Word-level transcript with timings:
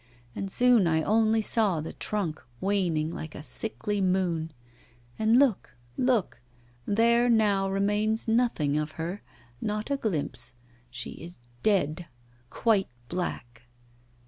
And 0.35 0.51
soon 0.51 0.87
I 0.87 1.03
only 1.03 1.43
saw 1.43 1.79
the 1.79 1.93
trunk 1.93 2.43
waning 2.59 3.13
like 3.13 3.35
a 3.35 3.43
sickly 3.43 4.01
moon. 4.01 4.51
And 5.19 5.37
look, 5.37 5.75
look! 5.95 6.41
there 6.87 7.29
now 7.29 7.69
remains 7.69 8.27
nothing 8.27 8.79
of 8.79 8.93
her, 8.93 9.21
not 9.61 9.91
a 9.91 9.97
glimpse; 9.97 10.55
she 10.89 11.11
is 11.23 11.37
dead, 11.61 12.07
quite 12.49 12.89
black! 13.09 13.65